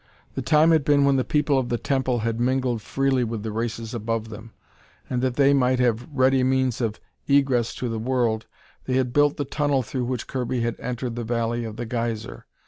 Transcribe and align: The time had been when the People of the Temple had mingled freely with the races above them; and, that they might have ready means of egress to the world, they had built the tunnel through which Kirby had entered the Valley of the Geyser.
The 0.33 0.41
time 0.41 0.71
had 0.71 0.83
been 0.83 1.05
when 1.05 1.17
the 1.17 1.23
People 1.23 1.59
of 1.59 1.69
the 1.69 1.77
Temple 1.77 2.21
had 2.21 2.39
mingled 2.39 2.81
freely 2.81 3.23
with 3.23 3.43
the 3.43 3.51
races 3.51 3.93
above 3.93 4.29
them; 4.29 4.51
and, 5.07 5.21
that 5.21 5.35
they 5.35 5.53
might 5.53 5.77
have 5.79 6.07
ready 6.11 6.43
means 6.43 6.81
of 6.81 6.99
egress 7.27 7.75
to 7.75 7.87
the 7.87 7.99
world, 7.99 8.47
they 8.85 8.95
had 8.95 9.13
built 9.13 9.37
the 9.37 9.45
tunnel 9.45 9.83
through 9.83 10.05
which 10.05 10.25
Kirby 10.25 10.61
had 10.61 10.79
entered 10.79 11.15
the 11.15 11.23
Valley 11.23 11.65
of 11.65 11.75
the 11.75 11.85
Geyser. 11.85 12.47